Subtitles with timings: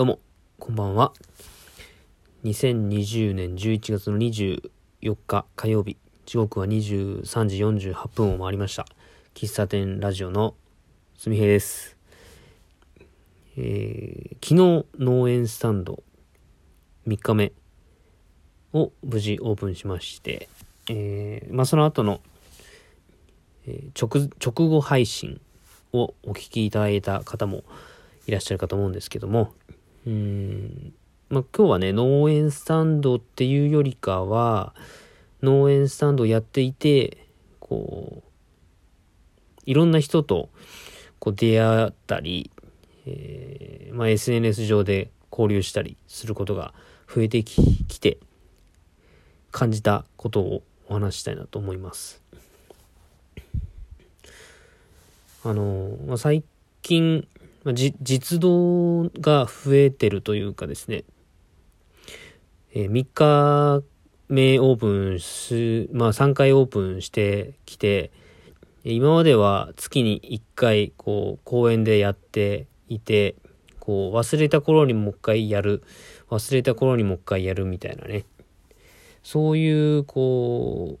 [0.00, 0.18] どうも、
[0.58, 1.12] こんばんは。
[2.44, 4.70] 2020年11月の24
[5.26, 8.86] 日火曜日、時刻は23時48分を回りました。
[9.34, 10.54] 喫茶店ラジオの
[11.18, 11.98] すみへいです。
[13.58, 16.02] えー、昨日農園スタンド
[17.06, 17.52] 3日目
[18.72, 20.48] を無事オープンしまして、
[20.88, 22.22] えー、まあ、その後の、
[23.66, 25.42] えー、直、後配信
[25.92, 27.64] をお聞きいただいた方も
[28.26, 29.52] いらっしゃるかと思うんですけども、
[30.06, 30.94] うん、
[31.28, 34.74] まあ、今日はね、農園スタンドっていうよりかは、
[35.42, 37.26] 農園スタンドをやっていて、
[37.58, 38.30] こう、
[39.66, 40.48] いろんな人と
[41.18, 42.50] こう出会ったり、
[43.06, 46.74] えー、まあ、SNS 上で交流したりすることが
[47.12, 48.18] 増えてきて、
[49.52, 52.22] 感じたことをお話したいなと思います。
[55.44, 56.44] あの、まあ、最
[56.82, 57.26] 近、
[57.64, 61.04] まあ、実動が増えてるというかですね、
[62.72, 63.82] えー、3日
[64.30, 68.12] 目オープンす、まあ3回オープンしてきて、
[68.84, 73.34] 今までは月に1回こう公園でやっていて、
[73.78, 75.82] こう忘れた頃にもう一回やる、
[76.30, 78.24] 忘れた頃にもう一回やるみたいなね、
[79.22, 80.98] そういうこ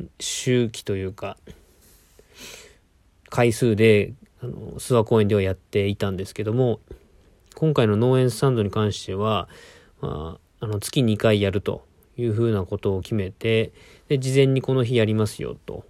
[0.00, 1.36] う、周期というか、
[3.28, 4.14] 回数で
[4.44, 6.80] あの、諏訪公園ではやっていたんですけども、
[7.54, 9.48] 今回の農園スタンドに関しては、
[10.00, 11.86] まあ、あの、月2回やると
[12.16, 13.72] いうふうなことを決めて、
[14.08, 15.84] で、事前にこの日やりますよ、と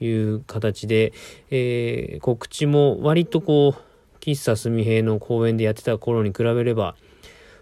[0.00, 1.12] いう形で、
[1.50, 6.96] えー、告知も割とこう、喫茶すみへの公園でやってた頃に比べれば、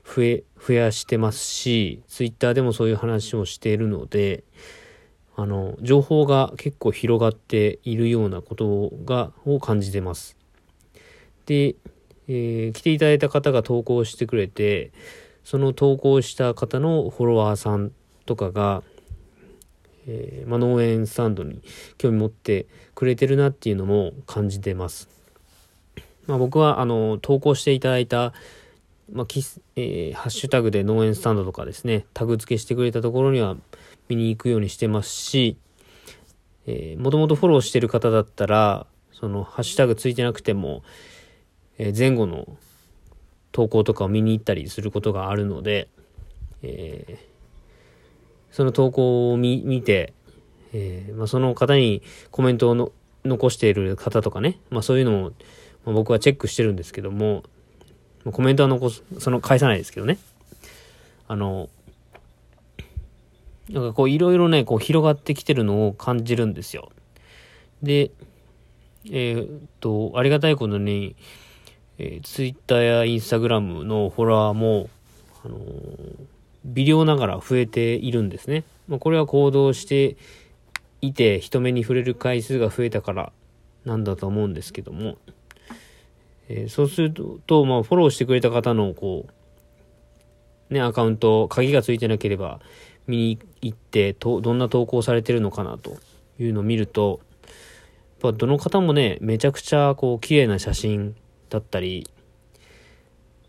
[0.04, 4.44] 増え、増やしてますし、ツイッターでもそういう話をしているので、
[5.38, 10.34] あの、情報が結構広がっているようなことが、を感じてます。
[11.44, 11.76] で、
[12.26, 14.92] えー、来ていただいた方が投稿してくれて、
[15.44, 17.92] その投稿した方のフォロワーさん
[18.24, 18.82] とかが、
[20.08, 21.60] えー、ま、農園スタンドに
[21.98, 25.08] 興味持ってくれてるなっていうのも感じてます。
[26.26, 28.32] まあ、僕は、あの、投稿していただいた、
[29.12, 29.26] まあ、
[29.76, 33.56] えー、ハッシュタグで農園スタンドとかですね、タグ付けしてくれたところには
[34.08, 35.56] 見に行くようにしてますし、
[36.66, 40.82] えー、もともとフォローしてる方だったら、そのハッシュタグついてなくても、
[41.78, 42.56] えー、前後の
[43.52, 45.88] 投稿とかを見に行ったりすることがあるので、
[46.62, 50.12] えー、その投稿を見見て、
[50.72, 52.92] えーまあ、その方にコメントをの
[53.24, 55.32] 残している方とかね、まあ、そういうのも、
[55.84, 57.44] ま、僕はチェックしてるんですけども、
[58.32, 60.18] コメントは残す、その返さないですけどね。
[61.28, 61.68] あの、
[63.70, 66.90] なんかこういろいろね、こう広がってきてるのを感じるんですよ。
[67.82, 68.10] で、
[69.10, 71.16] えー、っと、ありがたいことに、
[71.98, 74.88] えー、Twitter や Instagram のフォロワーも、
[75.44, 75.62] あのー、
[76.64, 78.64] 微量ながら増えているんですね。
[78.88, 80.16] まあ、これは行動して
[81.00, 83.32] いて、人目に触れる回数が増えたから
[83.84, 85.16] なんだと思うんですけども、
[86.48, 87.12] えー、そうする
[87.46, 89.26] と、まあ、フォローしてくれた方の、こ
[90.70, 92.60] う、ね、アカウント、鍵がついてなければ、
[93.06, 95.98] 見に行ってと、どんな投稿されてるのかなと
[96.38, 101.14] いうのを見ると、やっぱどの方もね、めちゃくちゃこう綺麗な写真
[101.50, 102.08] だったり、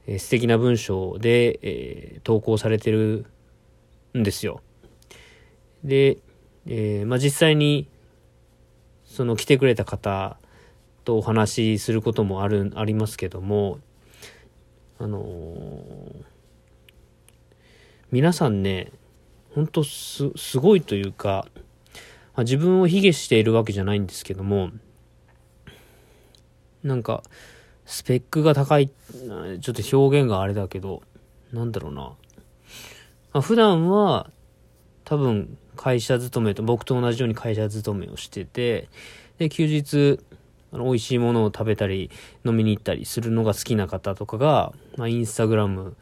[0.07, 3.25] えー、素敵な文章で、えー、投稿されてる
[4.18, 4.62] んですよ。
[5.84, 6.18] で、
[6.66, 7.88] えー、まあ、実際に、
[9.06, 10.38] その来てくれた方
[11.06, 13.79] とお話しすることもある、ありますけども、
[15.00, 15.81] あの、
[18.12, 18.91] 皆さんね、
[19.57, 21.47] 本当す、すごいというか、
[22.35, 24.69] まあ、自分を卑下しているわけじゃないんですけども、
[26.84, 27.23] なんか、
[27.84, 31.01] スペックが高い、ちょっと表現があれだけど、
[31.51, 32.01] なんだろうな。
[32.01, 32.16] ま
[33.34, 34.29] あ、普段は、
[35.06, 38.89] 多分、会社勤めと、僕と同じように会社勤めをしてて、
[39.39, 40.19] で、休日、
[40.72, 42.12] あの、美味しいものを食べたり、
[42.45, 45.97] 飲みに行ったりするのが好きな方とかが、まあ、インスタグラム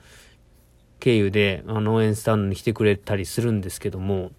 [1.06, 4.32] 経由で、あの、農園スタンドに来てくれたりするんですけども、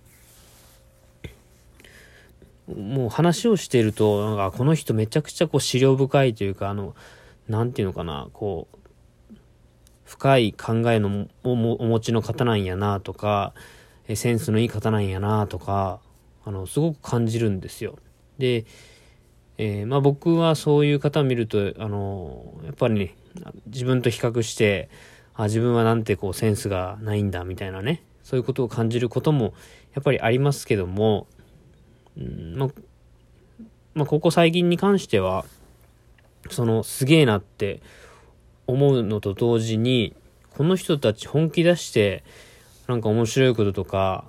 [2.66, 6.96] もう話をしていると、なんかこの人めちゃくちゃこう資料深いというか、あの、
[7.48, 9.36] なんていうのかな、こう、
[10.02, 13.54] 深い考えのお持ちの方なんやなとか、
[14.12, 16.00] センスのいい方なんやなとか、
[16.44, 17.96] あの、すごく感じるんですよ。
[18.38, 18.64] で、
[19.58, 23.14] えー、まあ僕はそういう方を見ると、あの、やっぱりね、
[23.66, 24.88] 自分と比較して、
[25.36, 29.54] あ、自分はなんてこうセンスがないんだみたいなね、そういうことを感じることも
[29.94, 31.26] やっぱりありますけども、
[32.18, 32.68] ん、ま
[33.94, 35.44] まあ、ここ最近に関しては、
[36.50, 37.80] そのすげえなって
[38.66, 40.14] 思うのと同時に、
[40.56, 42.24] この人たち本気出して、
[42.86, 44.24] なんか面白いこととか、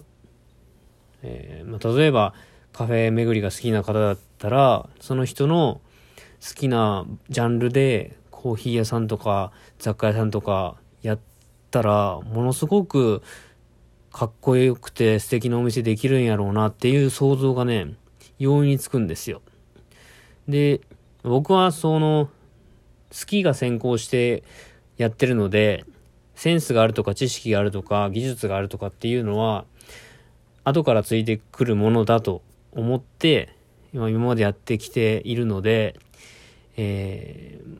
[1.21, 2.33] えー、まあ、例えば
[2.73, 5.81] カフェ巡りが好きな方だったら、その人の
[6.41, 11.19] 好きなジャンルでコーヒー屋さんとか雑貨屋さんとかやっ
[11.71, 13.21] たら、ものすごく
[14.11, 17.95] かっこよくて素敵なお店できるんやろうなっていう想像がね、
[18.39, 19.41] 容易につくんですよ。
[20.47, 20.81] で、
[21.23, 22.29] 僕はその、
[23.11, 24.43] 好きが先行して
[24.97, 25.85] やってるので、
[26.35, 29.65] センスがあるとか知識があるとか技術があるとかっていうのは、
[30.63, 32.41] 後からついてくるものだと
[32.71, 33.55] 思って、
[33.93, 35.99] 今今までやってきているので、
[36.75, 37.79] えー、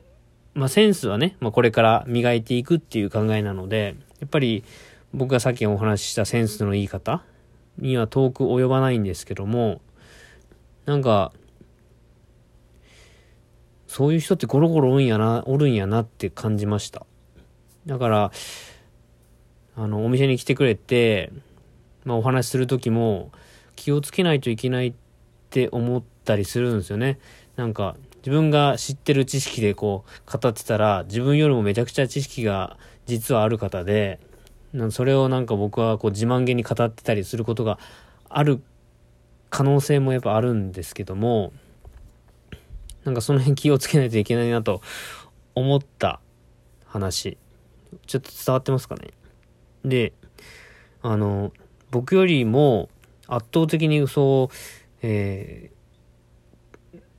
[0.54, 4.64] まあ、センスはね、まあ、これから磨いていくっていう考えなので、やっぱり
[5.14, 7.22] 僕がさっきお話ししたセンスの言い方
[7.78, 9.80] には遠く及ばないんですけども、
[10.84, 11.32] なんか、
[13.86, 17.06] そういう人ってゴロゴロおるんやな、おるんやなって感じました。
[17.86, 18.32] だから、
[19.76, 21.32] あの、お店に来てくれて、
[22.04, 23.32] まあお話しする時も
[23.76, 24.94] 気をつけないといけないっ
[25.50, 27.18] て思ったりするんですよね。
[27.56, 27.96] なんか、
[28.28, 32.76] 自分が知ってる知識でこう語ってたら、自分よりもめちゃくちゃ知識が
[33.06, 34.20] 実はある方で、
[34.90, 37.78] それをなんか僕はこう自慢げに語ってたりすることが
[38.28, 38.60] ある
[39.48, 41.54] 可能性もやっぱあるんですけども、
[43.02, 44.82] なんかその辺気をつけないといけないなと
[45.54, 46.20] 思った
[46.84, 47.38] 話。
[48.06, 49.08] ちょっと伝わってますかね？
[49.86, 50.12] で、
[51.00, 51.50] あの、
[51.90, 52.90] 僕よりも
[53.26, 54.54] 圧倒的にそう、
[55.00, 55.77] えー、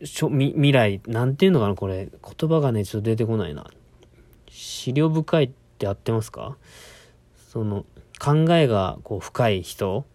[0.04, 2.08] しょ未来、なんていうのかなこれ。
[2.08, 3.68] 言葉がね、ちょっと出てこないな。
[4.50, 6.58] 資料深いって合ってますか？
[7.50, 7.86] その、
[8.20, 10.06] 考えがこう深い人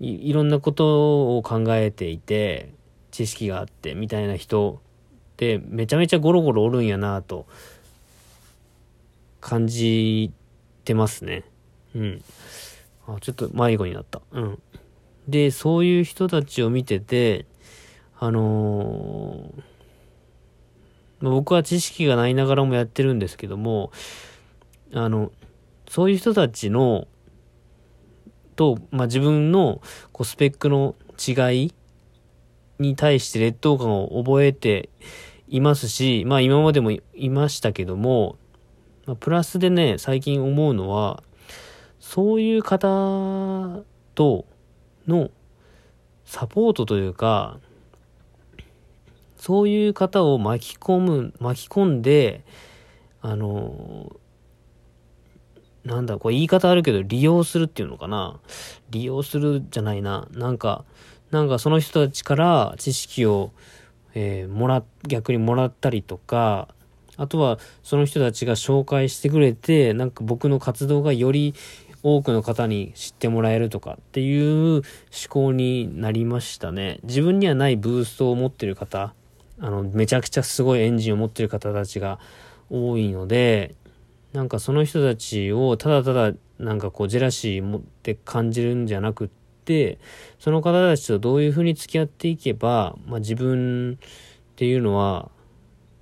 [0.00, 2.72] いいろんなことを考えていて、
[3.10, 4.80] 知識があってみたいな人
[5.32, 7.46] ってめちゃめちゃゴロゴロおるんやなと
[9.40, 10.32] 感じ
[10.84, 11.44] てますね。
[11.94, 12.22] うん。
[13.06, 14.20] あ、ちょっと迷子になった。
[14.32, 14.62] うん。
[15.26, 17.46] で、そういう人たちを見てて、
[18.20, 23.92] あのー、僕は知識がないながらもやってるんですけども、
[24.92, 25.30] あの、
[25.88, 27.06] そういう人たちの
[28.56, 29.80] と、まあ、自分の
[30.12, 31.74] こうスペックの違い
[32.80, 34.88] に対して劣等感を覚えて
[35.46, 38.36] いますし、まあ今までもいましたけども、
[39.06, 41.22] まあ、プラスでね、最近思うのは、
[42.00, 43.82] そういう方
[44.14, 44.44] と
[45.06, 45.30] の
[46.24, 47.58] サポートというか、
[49.38, 52.44] そういう方を巻き込む、巻き込んで、
[53.20, 54.16] あの、
[55.84, 58.40] なんだ、これ言い方あるけど、利用するっていうのかな。
[58.90, 60.28] 利用するじゃないな。
[60.32, 60.84] なんか、
[61.30, 63.52] なんかその人たちから知識を、
[64.14, 66.68] えー、もら、逆にもらったりとか、
[67.16, 71.54] あとはその人たちが紹介してくれて、なんか僕の活動がより
[72.02, 74.82] 多くの方に知ってもらえるとかっていう思
[75.28, 77.00] 考になりましたね。
[77.02, 79.14] 自分にはないブーストを持ってる方、
[79.60, 82.18] あの、めちゃくちゃすごいエンジンを持ってる方たちが
[82.70, 83.74] 多いので、
[84.32, 89.28] なんかその人たちをただただなんかこうジェラシー持って感じるんじゃなくっ
[89.64, 89.98] て、
[90.38, 95.30] その方たちとどういうふうに付き合っていけば、まあ自分っていうのは、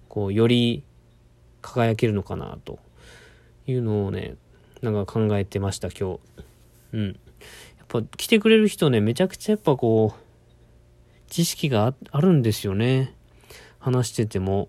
[0.08, 0.82] こうより
[1.60, 2.78] 輝けるのかなと
[3.66, 4.36] いうのをね、
[4.82, 6.20] なんか考えてました今日。
[6.92, 7.06] うん。
[7.06, 13.15] やっぱ来てくれる人ね、めちゃくちゃやっぱこう、知識があるんですよね。
[13.86, 14.68] 話してても。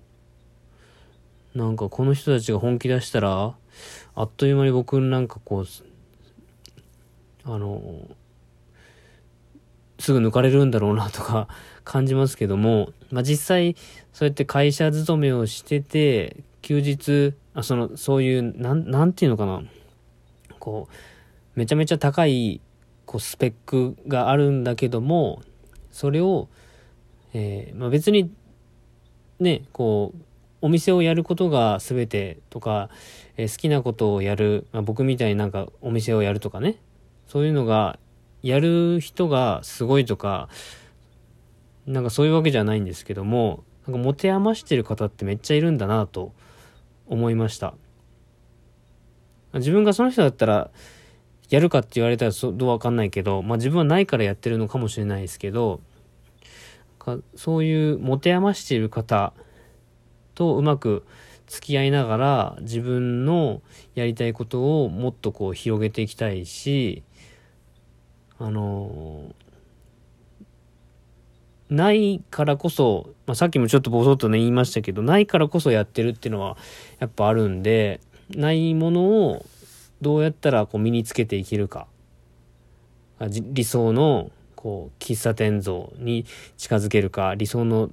[1.56, 3.56] なんかこの人たちが本気出したら、
[4.14, 5.66] あっという間に僕なんかこう、
[7.44, 7.82] あの、
[9.98, 11.48] すぐ抜かれるんだろうなとか
[11.84, 13.76] 感じますけども、まあ、実際、
[14.14, 19.64] そうやって会社勤めをしてて、休日、あ、その、そういう、なん、なんていうのかな。
[20.60, 22.62] こう、めちゃめちゃ高い、
[23.08, 25.42] こう、スペックがあるんだけども、
[25.90, 26.50] それを、
[27.34, 28.32] えー、まあ、別に、
[29.40, 30.22] ね、こう、
[30.62, 32.90] お店をやることが全てとか、
[33.38, 36.78] えー、好きなことをやる、まあ、僕みたいになんかお店をやるとかね、
[37.28, 38.00] そういうのが、
[38.44, 40.50] やる人がすごいとか、
[41.86, 46.34] なんかそういうわけじゃないんですけども、なんか持て余してる方ってめっちゃいるんだなと
[47.08, 47.74] 思いました。
[49.54, 50.70] 自分がその人だったら、
[51.50, 55.80] やるかって言われたらそどうわかんないけど、まあ自分はないからやってるのかもしれないですけど、
[57.36, 59.34] そういう持て余している方
[60.36, 61.06] とうまく
[61.48, 63.62] 付き合いながら自分の
[63.96, 67.04] やりたいことをもっとこう広げていきたいし、
[68.38, 69.34] あの
[71.70, 76.58] ないからこそ、まあ、さっきもちょっとぼそっとね言いましたけど、ないからこそやってるっていうのは
[77.00, 78.02] やっぱあるんで、
[78.36, 79.46] ないものを
[80.02, 81.88] どうやったらこう身につけていけるか。
[83.20, 86.26] 理想のこう喫茶店像に
[86.58, 87.90] 近づけるか、理想の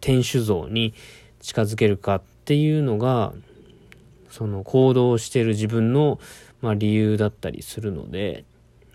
[0.00, 0.94] 店主像に
[1.40, 3.32] 近づけるかっていうのが、
[4.30, 6.20] その行動してる自分の、
[6.60, 8.44] まあ、理由だったりするので、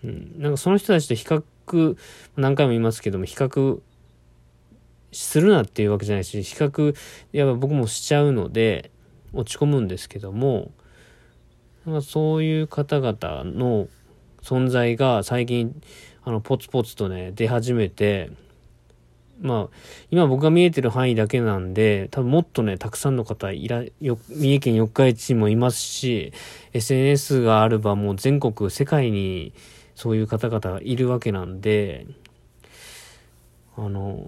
[0.02, 1.96] うん、なんかその人たちと比較、
[2.36, 3.80] 何回も言いますけども、比較
[5.12, 6.94] するなっていうわけじゃないし、比較、
[7.32, 8.90] やっぱ僕もしちゃうので、
[9.32, 10.70] 落ち込むんですけども、
[11.84, 13.88] なんかそういう方々の
[14.42, 15.80] 存在が最近、
[16.28, 18.30] あの、ポツポツとね、出始めて、
[19.40, 19.76] まあ、
[20.10, 26.34] 今僕が見えてる範囲だけなんで、多分もっとね、たくさんの方いら、よ、三重県四日市もいますし、
[26.74, 29.54] SNS があればもう全国、世界に
[29.94, 32.06] そういう方々がいるわけなんで、
[33.78, 34.22] あの、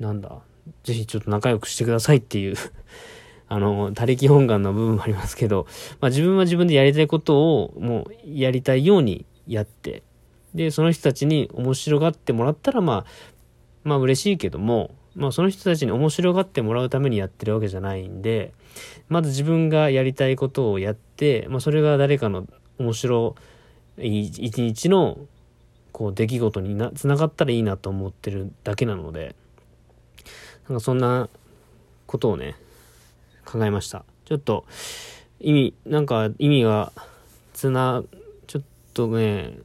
[0.00, 0.40] なんだ、
[0.82, 2.56] ぜひちょっと仲良くしてくださいっていう
[3.46, 5.68] あの、他力本願の部分もありますけど、
[6.00, 10.02] まあ自分は自分でやりたいことをもうやりたいようにやって、
[10.54, 13.06] で、その人たちに面白がってもらったら、まあ、
[13.84, 18.52] まあ嬉しいけども、まあその人たちに面白がってもらうためにやってるわけじゃないんで、
[19.08, 22.46] まず自分がやりたいことをやって、まあそれが誰かの
[22.78, 23.34] 面白
[23.98, 25.18] い一日の
[25.92, 29.34] こう出来事にな、つながったらいいなと思ってるだけなので、
[30.68, 31.28] なんかそんな
[32.06, 32.56] ことをね、
[33.44, 34.04] 考えました。
[34.26, 34.66] ちょっと、
[35.40, 36.92] 意味、なんか意味が、
[37.54, 38.02] つな、
[38.96, 39.58] とね、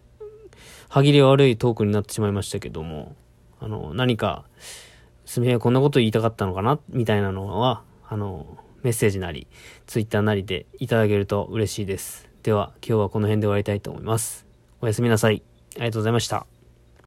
[0.90, 3.16] 歯切れ悪いトークになってしまいましたけども、
[3.62, 4.44] あの、何か、
[5.26, 6.80] すみへこんなこと言いたかったのかな？
[6.90, 9.48] みたいなのは、あの、メッセージなり、
[9.88, 12.28] ツイッターなりでいただけると嬉しいです。
[12.44, 14.46] では、今日はこの辺で終わりたいと思います。
[14.82, 15.42] おやすみなさい。
[15.78, 16.46] ありがとうございました。